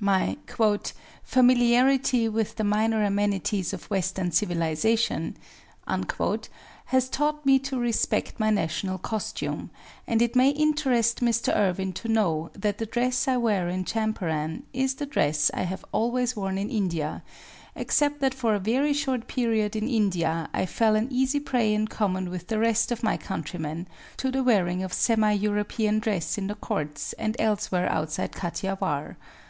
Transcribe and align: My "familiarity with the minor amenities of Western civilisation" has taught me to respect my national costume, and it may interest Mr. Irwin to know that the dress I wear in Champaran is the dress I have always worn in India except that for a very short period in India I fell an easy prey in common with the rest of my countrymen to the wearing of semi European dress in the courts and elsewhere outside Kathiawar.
My 0.00 0.38
"familiarity 1.22 2.30
with 2.30 2.56
the 2.56 2.64
minor 2.64 3.04
amenities 3.04 3.74
of 3.74 3.90
Western 3.90 4.32
civilisation" 4.32 5.36
has 5.86 7.10
taught 7.10 7.44
me 7.44 7.58
to 7.58 7.78
respect 7.78 8.40
my 8.40 8.48
national 8.48 8.96
costume, 8.96 9.68
and 10.06 10.22
it 10.22 10.34
may 10.34 10.48
interest 10.48 11.20
Mr. 11.20 11.54
Irwin 11.54 11.92
to 11.92 12.08
know 12.08 12.48
that 12.54 12.78
the 12.78 12.86
dress 12.86 13.28
I 13.28 13.36
wear 13.36 13.68
in 13.68 13.84
Champaran 13.84 14.62
is 14.72 14.94
the 14.94 15.04
dress 15.04 15.50
I 15.52 15.64
have 15.64 15.84
always 15.92 16.34
worn 16.34 16.56
in 16.56 16.70
India 16.70 17.22
except 17.74 18.20
that 18.20 18.32
for 18.32 18.54
a 18.54 18.58
very 18.58 18.94
short 18.94 19.26
period 19.26 19.76
in 19.76 19.88
India 19.90 20.48
I 20.54 20.64
fell 20.64 20.96
an 20.96 21.08
easy 21.10 21.38
prey 21.38 21.74
in 21.74 21.88
common 21.88 22.30
with 22.30 22.46
the 22.48 22.58
rest 22.58 22.90
of 22.92 23.02
my 23.02 23.18
countrymen 23.18 23.88
to 24.16 24.30
the 24.30 24.42
wearing 24.42 24.82
of 24.82 24.94
semi 24.94 25.32
European 25.34 25.98
dress 25.98 26.38
in 26.38 26.46
the 26.46 26.54
courts 26.54 27.12
and 27.18 27.36
elsewhere 27.38 27.92
outside 27.92 28.32
Kathiawar. 28.32 29.16